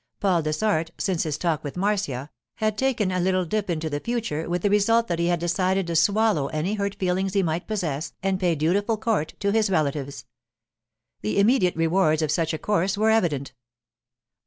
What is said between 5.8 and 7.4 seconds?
to swallow any hurt feelings